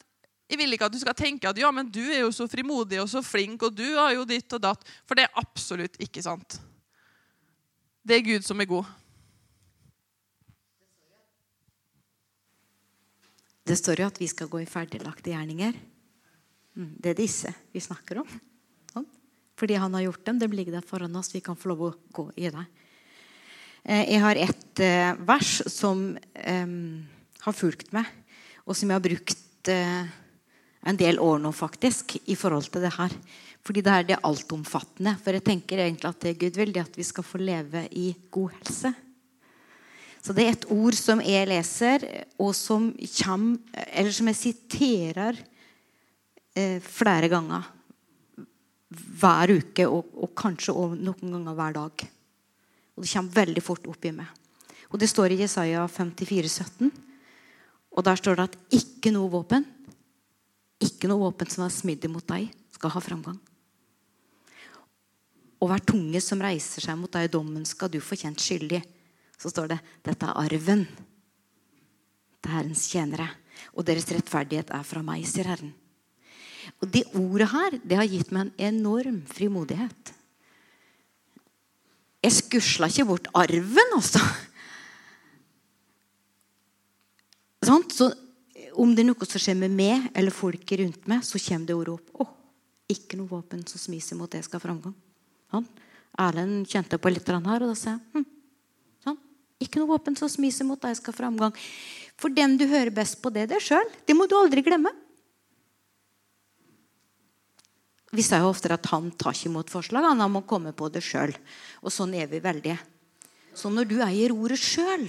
[0.46, 3.00] jeg vil ikke at du skal tenke at ja, men du er jo så frimodig
[3.02, 4.86] og så flink, og du har jo ditt og datt.
[5.06, 6.60] For det er absolutt ikke sant.
[8.06, 8.86] Det er Gud som er god.
[13.66, 15.74] Det står jo at vi skal gå i ferdiglagte gjerninger.
[16.78, 18.28] Mm, det er disse vi snakker om.
[18.92, 19.08] Sånn.
[19.58, 20.38] Fordi han har gjort dem.
[20.38, 21.32] Det ligger der foran oss.
[21.34, 22.62] Vi kan få lov å gå i det.
[23.82, 26.78] Eh, jeg har et eh, vers som um,
[27.42, 28.06] har fulgt meg,
[28.62, 29.42] og som jeg har brukt
[30.86, 33.14] en del år nå, faktisk, i forhold til det her.
[33.66, 35.16] Fordi det er det altomfattende.
[35.22, 38.12] For jeg tenker egentlig at det Gud vil, det at vi skal få leve i
[38.30, 38.92] god helse.
[40.22, 42.02] Så det er et ord som jeg leser,
[42.42, 42.88] og som
[43.20, 45.38] kommer Eller som jeg siterer
[46.54, 47.72] eh, flere ganger
[49.20, 52.06] hver uke, og, og kanskje noen ganger hver dag.
[52.96, 54.26] Og det kommer veldig fort opp i meg.
[54.90, 56.92] Og Det står i Jesaja 54, 17.
[57.96, 59.66] Og der står det at ikke noe våpen
[60.82, 63.38] ikke noe våpen som er smidd imot deg, skal ha framgang.
[65.56, 68.82] Og hver tunge som reiser seg mot deg i dommen, skal du få kjent skyldig.
[69.40, 70.84] Så står det dette er arven
[72.42, 73.28] til Herrens tjenere.
[73.72, 75.72] Og deres rettferdighet er fra meg, sier Herren.
[76.82, 80.12] Og Det ordet her det har gitt meg en enorm frimodighet.
[82.26, 84.20] Jeg skusla ikke bort arven, altså.
[87.66, 87.84] Sånn?
[87.90, 88.10] Så
[88.76, 91.76] om det er noe som skjer med meg eller folket rundt meg, så kommer det
[91.76, 92.22] ordet opp.
[92.22, 92.26] Å,
[92.92, 94.94] ikke noe våpen som smiser mot det skal ha framgang.
[95.52, 95.66] Sånn.
[96.26, 98.26] Erlend kjente på litt her, og da sa jeg hm.
[99.04, 99.18] sånn.
[99.62, 101.56] Ikke noe våpen som smiser mot deg skal framgang.
[102.16, 103.90] For dem du hører best på, det er deg sjøl.
[104.08, 104.92] Det må du aldri glemme.
[108.16, 110.06] Vi sier jo ofte at han tar ikke imot forslag.
[110.06, 111.34] Han må komme på det sjøl.
[111.84, 112.76] Og sånn er vi veldig.
[113.56, 115.04] Så når du eier ordet sjøl,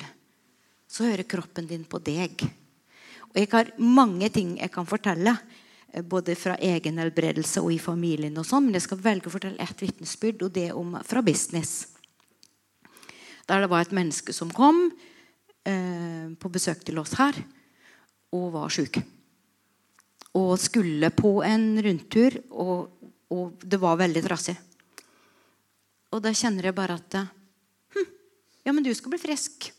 [0.87, 2.43] så hører kroppen din på deg.
[3.33, 5.35] Og jeg har mange ting jeg kan fortelle.
[5.93, 8.37] Eh, både fra egen helbredelse og i familien.
[8.37, 11.87] og sånn, Men jeg skal velge å fortelle ett vitnesbyrd, og det om fra business.
[13.47, 14.91] Der det var et menneske som kom
[15.65, 17.33] eh, på besøk til oss her
[18.33, 18.99] og var sjuk.
[20.35, 22.91] Og skulle på en rundtur, og,
[23.31, 24.57] og det var veldig trassig.
[26.11, 27.15] Og da kjenner jeg bare at
[27.95, 28.07] hm,
[28.65, 29.71] Ja, men du skal bli frisk.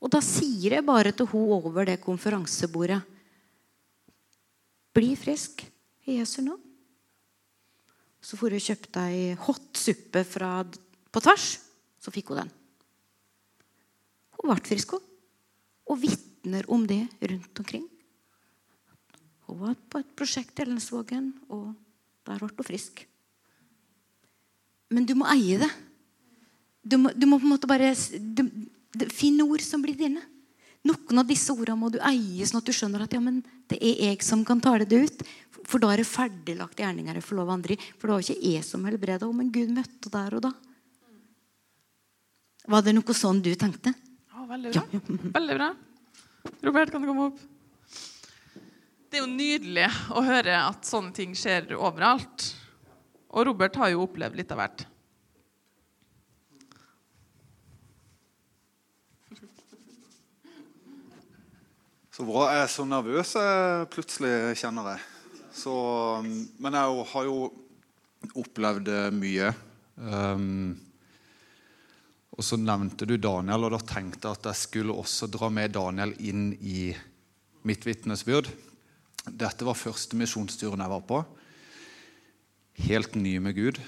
[0.00, 3.02] Og da sier jeg bare til hun over det konferansebordet
[4.90, 5.62] Bli frisk
[6.10, 6.58] i Jesu navn.
[8.20, 11.52] Så får hun kjøpt ei hot suppe fra, på tvers.
[12.00, 12.50] Så fikk hun den.
[14.34, 15.06] Hun ble frisk, hun.
[15.90, 17.86] Og vitner om det rundt omkring.
[19.46, 21.70] Hun var på et prosjekt i Ellensvågen, og
[22.26, 23.04] der ble hun frisk.
[24.90, 25.70] Men du må eie det.
[26.82, 28.42] Du må, du må på en måte bare du,
[29.14, 30.22] Finn ord som blir dine.
[30.88, 33.76] Noen av disse ordene må du eie, sånn at du skjønner at ja, men det
[33.84, 35.24] er jeg som kan tale det ut.
[35.68, 37.88] For da er det ferdiglagte gjerninger jeg får lov andre i.
[38.00, 40.54] For det var ikke jeg som helbreda henne, men Gud møtte der og da.
[42.70, 43.92] Var det noe sånn du tenkte?
[44.32, 44.82] Ja, veldig bra.
[44.82, 45.30] Ja.
[45.36, 45.70] veldig bra.
[46.64, 47.40] Robert, kan du komme opp?
[49.10, 52.46] Det er jo nydelig å høre at sånne ting skjer overalt.
[53.34, 54.84] Og Robert har jo opplevd litt av hvert.
[62.20, 62.50] Så bra.
[62.52, 64.30] Jeg er så nervøs jeg plutselig,
[64.60, 65.04] kjenner jeg.
[65.56, 65.72] Så,
[66.60, 67.36] men jeg har jo
[68.36, 69.46] opplevd mye.
[69.96, 70.74] Um,
[72.36, 75.72] Og så nevnte du Daniel, og da tenkte jeg at jeg skulle også dra med
[75.72, 76.90] Daniel inn i
[77.64, 78.50] mitt vitnesbyrd.
[79.24, 81.22] Dette var første misjonsturen jeg var på.
[82.84, 83.80] Helt ny med Gud.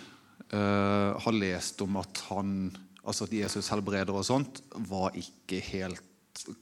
[0.48, 2.72] Uh, har lest om at han,
[3.04, 6.08] altså at Jesus helbreder og sånt, var ikke helt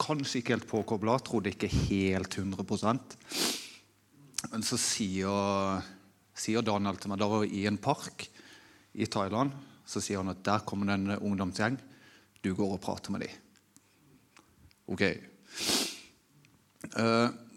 [0.01, 3.15] Kanskje ikke helt påkobla, trodde ikke helt 100%
[4.51, 5.81] Men så sier,
[6.37, 8.27] sier Daniel til meg da var vi i en park
[8.91, 9.55] i Thailand
[9.91, 11.75] så sier han at der kommer det en ungdomsgjeng.
[12.41, 13.33] Du går og prater med dem.
[14.91, 15.01] Ok.
[15.03, 15.19] Eh,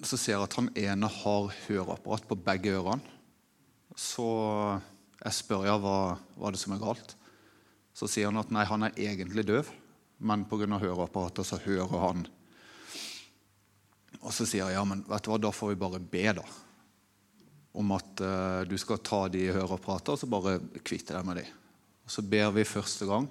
[0.05, 3.05] så ser jeg at han ene har høreapparat på begge ørene.
[3.94, 4.27] Så
[5.20, 5.98] jeg spør ja, hva,
[6.35, 7.09] hva er det som er galt.
[7.94, 9.66] Så sier han at nei, han er egentlig døv,
[10.18, 10.79] men pga.
[10.79, 12.27] høreapparatet så hører han.
[14.22, 16.44] Og så sier jeg ja, men vet du hva, da får vi bare be, da.
[17.74, 21.46] Om at uh, du skal ta de høreapparatene og så bare kvitte deg med de.
[22.05, 23.29] Og Så ber vi første gang.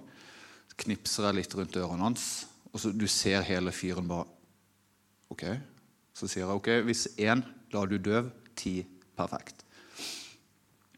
[0.83, 2.25] Knipser jeg litt rundt ørene hans.
[2.73, 4.27] Og så Du ser hele fyren bare
[5.33, 5.45] OK.
[6.13, 7.41] Så sier jeg OK, hvis én,
[7.71, 8.29] da er du døv.
[8.57, 8.81] Ti
[9.17, 9.63] perfekt.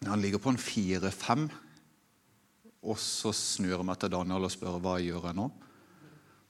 [0.04, 1.48] Han ligger på en fire-fem.
[2.86, 5.48] Og så snur jeg meg til Daniel og spør hva jeg gjør jeg nå.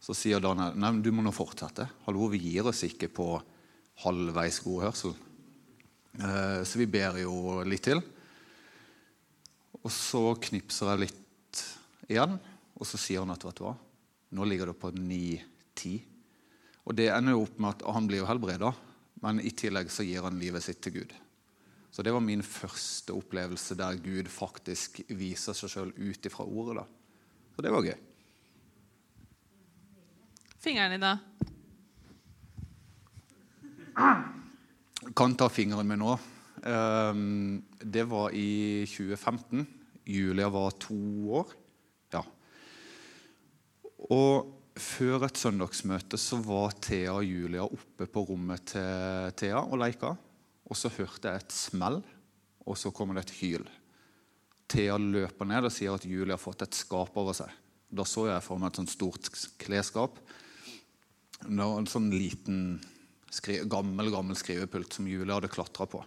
[0.06, 1.88] Så sier Daniel nei, du må nå fortsette.
[2.06, 3.26] Hallo, vi gir oss ikke på
[4.04, 5.16] halvveis god hørsel.
[6.20, 8.04] Eh, så vi ber jo litt til.
[9.82, 11.64] Og så knipser jeg litt
[12.06, 12.38] igjen,
[12.78, 13.74] og så sier han at vet du hva,
[14.38, 15.98] nå ligger det på 9-10.
[16.86, 18.76] Og det ender jo opp med at han blir jo helbreda,
[19.26, 21.16] men i tillegg så gir han livet sitt til Gud.
[21.90, 26.84] Så det var min første opplevelse der Gud faktisk viser seg sjøl ut ifra ordet.
[26.84, 26.92] da.
[27.56, 27.98] Så det var gøy.
[30.66, 31.18] Fingeren i, da?
[35.14, 36.16] Kan ta fingeren min nå.
[36.66, 39.62] Ehm, det var i 2015.
[40.10, 40.98] Julia var to
[41.38, 41.52] år.
[42.16, 42.24] Ja.
[44.10, 49.78] Og før et søndagsmøte så var Thea og Julia oppe på rommet til Thea og
[49.84, 50.16] leika.
[50.66, 52.00] Og så hørte jeg et smell,
[52.66, 53.70] og så kommer det et hyl.
[54.66, 57.54] Thea løper ned og sier at Julia har fått et skap over seg.
[57.94, 59.30] Da så jeg for meg et sånt stort
[59.62, 60.18] klesskap.
[61.44, 62.80] En sånn liten,
[63.70, 66.02] gammel gammel skrivepult som Julia hadde klatra på.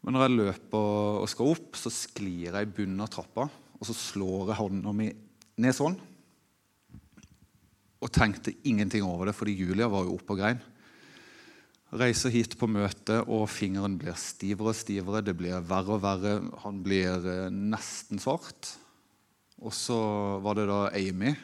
[0.00, 3.48] Men når jeg løper og skal opp, så sklir jeg i bunnen av trappa.
[3.80, 5.10] Og så slår jeg hånda mi
[5.60, 5.98] ned sånn.
[8.00, 10.62] Og tenkte ingenting over det, fordi Julia var jo oppe og grein.
[12.00, 15.24] Reiser hit på møte, og fingeren blir stivere og stivere.
[15.26, 16.36] Det blir verre og verre.
[16.64, 18.76] Han blir eh, nesten svart.
[19.60, 19.98] Og så
[20.40, 21.34] var det da Amy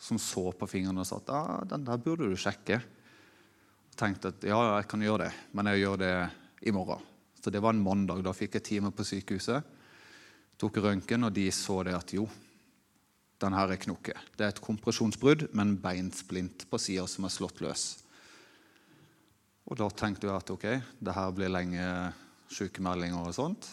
[0.00, 2.80] som så på fingrene og sa at ah, den der burde du sjekke.
[3.90, 6.14] Og tenkte at ja, jeg kan gjøre det, men jeg gjør det
[6.64, 7.04] i morgen.
[7.40, 8.22] Så det var en mandag.
[8.24, 9.76] Da fikk jeg time på sykehuset.
[10.60, 12.26] Tok røntgen, og de så det at jo,
[13.40, 14.14] den her er knokke.
[14.36, 17.84] Det er et kompresjonsbrudd med en beinsplint på sida som er slått løs.
[19.70, 20.66] Og da tenkte jeg at ok,
[21.00, 21.84] det her blir lenge
[22.52, 23.70] sykemeldinger og sånt.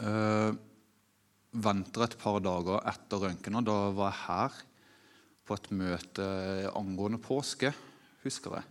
[0.00, 0.54] Uh,
[1.54, 4.62] venter et par dager etter røntgen, og da var jeg her
[5.44, 6.26] på et møte
[6.72, 7.72] angående påske,
[8.24, 8.70] husker jeg.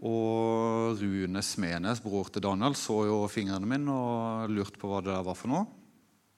[0.00, 5.12] Og Rune Smenes, bror til Daniel, så jo fingrene mine og lurte på hva det
[5.12, 5.66] der var for noe.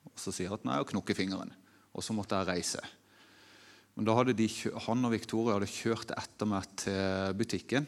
[0.03, 1.53] Og Så sier han at nei, og knokker fingeren.
[1.95, 2.83] Og så måtte jeg reise.
[3.95, 4.47] Men da hadde de,
[4.87, 7.87] han og Victoria hadde kjørt etter meg til butikken.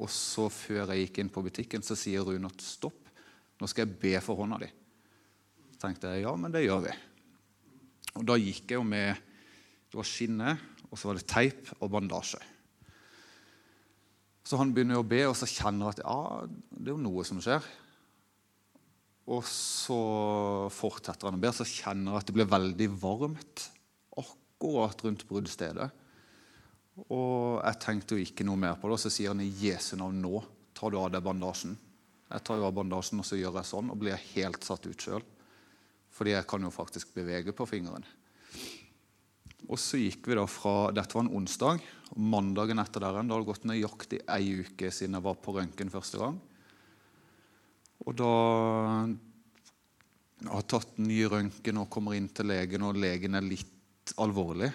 [0.00, 3.10] Og så før jeg gikk inn på butikken, så sier Rune at stopp,
[3.60, 4.70] nå skal jeg be for hånda di.
[5.74, 6.94] Så tenkte jeg ja, men det gjør vi.
[8.16, 9.28] Og da gikk jeg jo med
[9.92, 10.56] Det var skinne,
[10.88, 12.40] og så var det teip og bandasje.
[14.48, 17.24] Så han begynner å be, og så kjenner han at ja, det er jo noe
[17.28, 17.66] som skjer.
[19.36, 19.98] Og så
[20.72, 23.66] fortsetter han å be, så kjenner han at det blir veldig varmt
[24.18, 25.90] akkurat rundt bruddstedet.
[27.12, 29.94] Og jeg tenkte jo ikke noe mer på det, og så sier han i Jesu
[30.00, 30.40] navn nå
[30.76, 31.76] tar du av deg bandasjen.
[32.32, 35.04] Jeg tar jo av bandasjen, og så gjør jeg sånn, og blir helt satt ut
[35.04, 35.24] sjøl.
[36.12, 38.04] Fordi jeg kan jo faktisk bevege på fingeren.
[39.70, 41.82] Og så gikk vi da fra Dette var en onsdag.
[42.12, 45.54] og Mandagen etter der da hadde det gått nøyaktig ei uke siden jeg var på
[45.56, 46.40] røntgen første gang.
[48.02, 48.32] Og da
[50.42, 54.72] jeg har tatt ny røntgen og kommer inn til legen, og legen er litt alvorlig.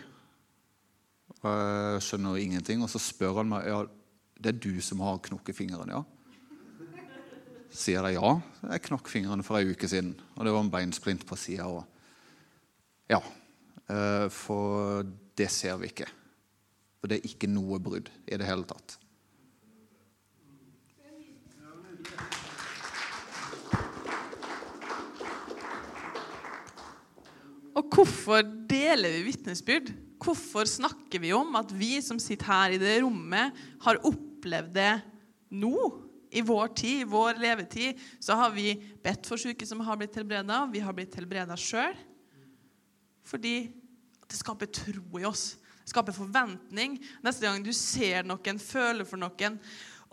[1.44, 3.82] Jeg skjønner ingenting, og så spør han meg ja,
[4.40, 5.92] det er du som har knokket fingeren.
[5.92, 6.06] ja?
[7.68, 8.32] Sier jeg ja,
[8.72, 10.16] jeg knakk fingeren for ei uke siden.
[10.38, 11.68] Og det var en beinsplint på sida.
[13.12, 13.20] Ja,
[14.34, 15.08] for
[15.38, 16.08] det ser vi ikke.
[17.00, 18.98] For det er ikke noe brudd i det hele tatt.
[27.78, 29.92] Og hvorfor deler vi vitnesbyrd?
[30.18, 33.54] Hvorfor snakker vi om at vi som sitter her i det rommet,
[33.86, 34.94] har opplevd det
[35.54, 35.78] nå?
[36.28, 38.74] I vår tid, i vår levetid, så har vi
[39.04, 40.66] bedt for syke som har blitt helbreda.
[40.74, 41.96] Vi har blitt helbreda sjøl.
[43.28, 43.56] Fordi
[44.28, 45.56] det skaper tro i oss.
[45.84, 46.98] Det skaper forventning.
[47.24, 49.60] Neste gang du ser noen, føler for noen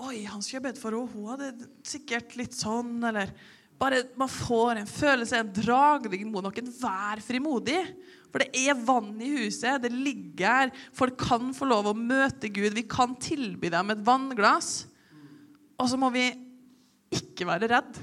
[0.02, 1.10] Oi, han skulle bedt for henne.
[1.14, 3.30] Hun hadde sikkert litt sånn, eller
[3.78, 6.70] bare Man får en følelse, en dragning mot noen.
[6.80, 7.78] Vær frimodig.
[8.34, 9.82] For det er vann i huset.
[9.82, 10.72] Det ligger her.
[10.94, 12.74] Folk kan få lov å møte Gud.
[12.74, 14.88] Vi kan tilby dem et vannglass.
[15.78, 16.26] Og så må vi
[17.14, 17.98] ikke være redd.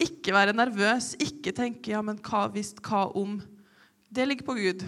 [0.00, 1.12] Ikke være nervøs.
[1.20, 3.42] Ikke tenke 'ja, men hva hvis, hva om'?
[4.14, 4.84] Det ligger på Gud.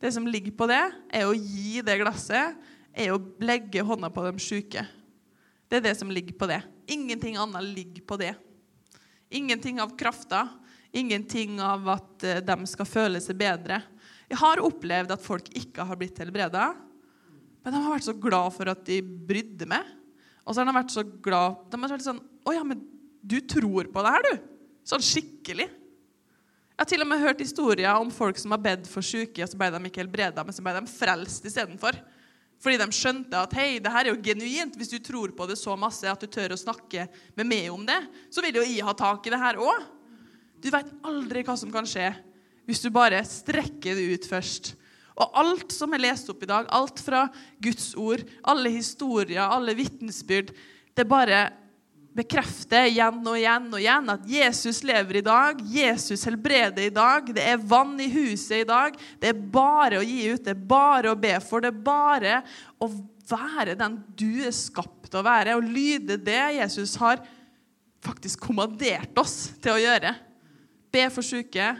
[0.00, 0.80] Det som ligger på det,
[1.14, 2.56] er å gi det glasset,
[2.90, 4.82] er å legge hånda på de syke.
[5.70, 6.58] Det er det som ligger på det.
[6.90, 8.32] Ingenting annet ligger på det.
[9.30, 10.48] Ingenting av krafta.
[10.90, 13.78] Ingenting av at eh, de skal føle seg bedre.
[14.26, 16.72] Jeg har opplevd at folk ikke har blitt helbreda,
[17.62, 19.94] men de har vært så glad for at de brydde meg.
[20.42, 22.78] Og så har de vært så glad De har vært sånn Å ja, men
[23.26, 24.52] du tror på det her, du?
[24.86, 25.66] Sånn skikkelig.
[26.76, 29.48] Jeg har til og med hørt historier om folk som har bedt for syke, og
[29.48, 31.96] så ble de ikke helbreda, men så ble de frelst istedenfor.
[32.60, 34.76] Fordi de skjønte at hei, det her er jo genuint.
[34.76, 37.80] Hvis du tror på det så masse at du tør å snakke med meg om
[37.88, 37.96] det,
[38.28, 39.86] så vil jo jeg ha tak i det her òg.
[40.60, 42.10] Du veit aldri hva som kan skje
[42.66, 44.74] hvis du bare strekker det ut først.
[45.16, 47.24] Og alt som er lest opp i dag, alt fra
[47.62, 50.52] Guds ord, alle historier, alle vitnesbyrd,
[50.92, 51.46] det bare
[52.16, 57.28] bekrefter igjen og igjen og igjen at Jesus lever i dag, Jesus helbreder i dag,
[57.36, 58.96] det er vann i huset i dag.
[59.20, 62.40] Det er bare å gi ut, det er bare å be for, det er bare
[62.80, 62.90] å
[63.26, 67.22] være den du er skapt å være, og lyde det Jesus har
[68.06, 70.14] faktisk kommandert oss til å gjøre.
[70.94, 71.72] Be for syke,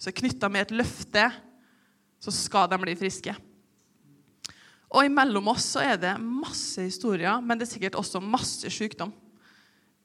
[0.00, 1.26] så knytta med et løfte,
[2.22, 3.34] så skal de bli friske.
[4.92, 9.12] Og imellom oss så er det masse historier, men det er sikkert også masse sykdom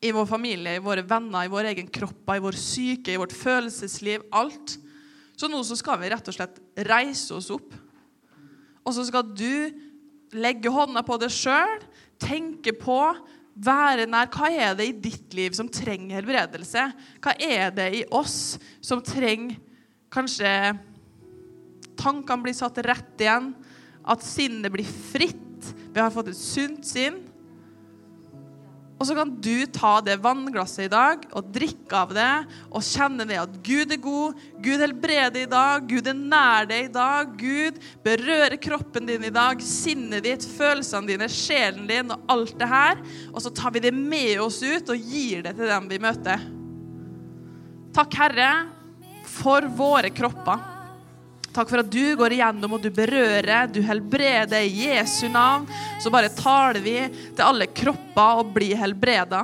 [0.02, 3.34] i vår familie, i våre venner, i vår egen kropp, i vår syke, i vårt
[3.34, 4.28] følelsesliv.
[4.32, 4.78] Alt.
[5.38, 7.74] Så nå så skal vi rett og slett reise oss opp.
[8.86, 9.74] Og så skal du
[10.38, 11.82] legge hånda på deg sjøl,
[12.22, 13.00] tenke på,
[13.58, 14.30] være nær.
[14.34, 16.88] Hva er det i ditt liv som trenger helbredelse?
[17.24, 19.58] Hva er det i oss som trenger
[20.14, 20.52] kanskje
[21.98, 23.52] tankene blir satt rett igjen?
[24.08, 25.74] At sinnet blir fritt?
[25.92, 27.24] Vi har fått et sunt sinn.
[28.98, 32.30] Og så kan du ta det vannglasset i dag og drikke av det
[32.72, 36.88] og kjenne det at Gud er god, Gud helbreder i dag, Gud er nær deg
[36.88, 42.26] i dag, Gud berører kroppen din i dag, sinnet ditt, følelsene dine, sjelen din og
[42.34, 43.04] alt det her.
[43.34, 46.48] Og så tar vi det med oss ut og gir det til dem vi møter.
[47.98, 48.50] Takk, Herre,
[49.30, 50.77] for våre kropper.
[51.58, 55.64] Takk for at du går igjennom og du berører, du helbreder i Jesu navn.
[55.98, 59.40] Så bare taler vi til alle kropper og blir helbreda.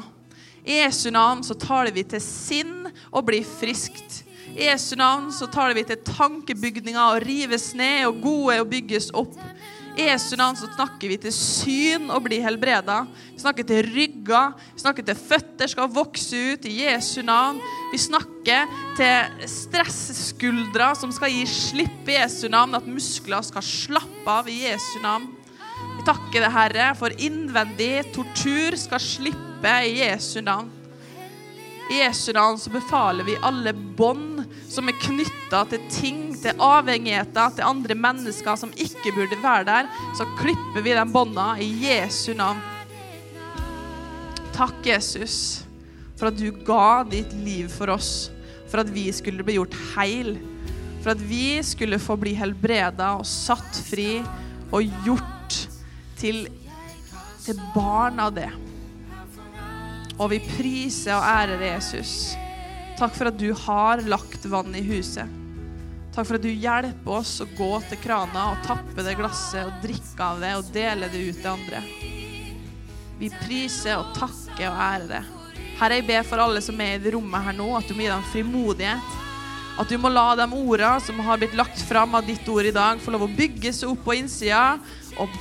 [0.62, 4.22] I Jesu navn så taler vi til sinn og blir friskt.
[4.54, 9.10] I Jesu navn så taler vi til tankebygninger og rives ned og gode og bygges
[9.18, 9.34] opp.
[9.94, 13.04] I Jesu navn så snakker vi til syn og blir helbreda.
[13.36, 17.60] Vi snakker til rygger, vi snakker til føtter skal vokse ut i Jesu navn.
[17.92, 24.38] Vi snakker til stresskuldre som skal gi slipp i Jesu navn, at muskler skal slappe
[24.42, 25.30] av i Jesu navn.
[26.00, 30.74] Vi takker det, Herre, for innvendig tortur skal slippe i Jesu navn.
[31.94, 34.42] I Jesu navn så befaler vi alle bånd
[34.72, 39.90] som er knytta til ting, til avhengigheter, til andre mennesker som ikke burde være der,
[40.18, 42.62] så klipper vi de bånda i Jesu navn.
[44.54, 45.64] Takk, Jesus,
[46.20, 48.30] for at du ga ditt liv for oss,
[48.70, 50.36] for at vi skulle bli gjort heil,
[51.04, 54.22] for at vi skulle få bli helbreda og satt fri
[54.74, 55.58] og gjort
[56.20, 56.46] til,
[57.44, 58.50] til barn av det.
[60.20, 62.36] Og vi priser og ærer Jesus.
[63.00, 65.43] Takk for at du har lagt vann i huset.
[66.14, 69.80] Takk for at du hjelper oss å gå til krana og tappe det glasset og
[69.82, 71.80] drikke av det og dele det ut til andre.
[73.18, 75.24] Vi priser og takker og ærer det.
[75.80, 78.06] Herre, jeg ber for alle som er i det rommet her nå, at du må
[78.06, 79.18] gi dem frimodighet.
[79.82, 82.76] At du må la de ordene som har blitt lagt fram av ditt ord i
[82.76, 84.78] dag, få lov å bygge seg opp på innsida
[85.18, 85.34] og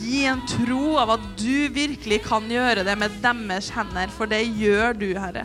[0.00, 4.40] gi en tro av at du virkelig kan gjøre det med deres hender, for det
[4.56, 5.44] gjør du, Herre.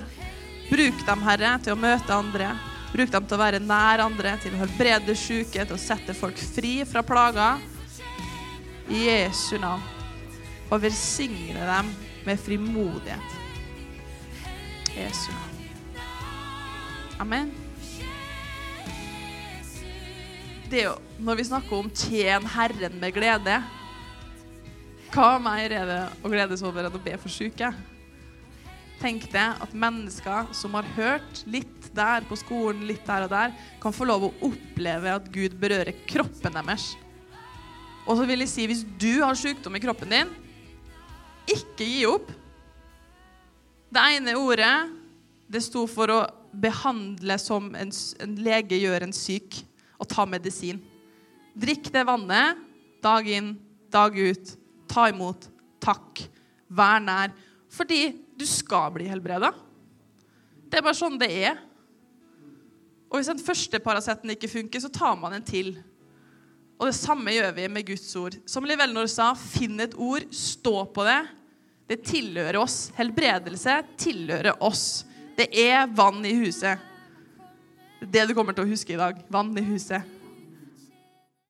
[0.72, 2.54] Bruk dem, Herre, til å møte andre.
[2.90, 6.40] Bruk dem til å være nær andre, til å helbrede syke, til å sette folk
[6.56, 7.62] fri fra plager.
[8.90, 9.86] I Jesu navn.
[10.70, 11.94] Og velsigne dem
[12.26, 13.40] med frimodighet.
[14.98, 15.66] Jesu navn.
[17.20, 17.50] Amen.
[20.70, 23.64] det er jo, når vi snakker om 'tjen Herren med glede'
[25.10, 27.74] Hva mer er det å gledes over enn å be for syke?
[29.00, 33.54] Tenk deg at mennesker som har hørt litt der på skolen, litt der og der,
[33.80, 36.92] kan få lov å oppleve at Gud berører kroppen deres.
[38.04, 40.34] Og så vil jeg si, hvis du har sykdom i kroppen din,
[41.50, 42.28] ikke gi opp.
[43.90, 44.74] Det ene ordet
[45.50, 46.20] det sto for å
[46.54, 49.62] behandle som en, en lege gjør en syk,
[50.00, 50.80] og ta medisin.
[51.60, 52.60] Drikk det vannet
[53.04, 53.54] dag inn,
[53.92, 54.56] dag ut.
[54.90, 55.48] Ta imot.
[55.84, 56.24] Takk.
[56.68, 57.34] Vær nær.
[57.74, 59.52] Fordi du skal bli helbreda.
[60.70, 61.60] Det er bare sånn det er.
[63.10, 65.74] Og hvis den første Paraceten ikke funker, så tar man en til.
[66.80, 68.38] Og det samme gjør vi med Guds ord.
[68.48, 71.20] Som Livelnor sa, finn et ord, stå på det.
[71.90, 72.78] Det tilhører oss.
[72.96, 75.04] Helbredelse tilhører oss.
[75.36, 76.86] Det er vann i huset.
[78.00, 79.18] Det er det du kommer til å huske i dag.
[79.34, 80.19] Vann i huset.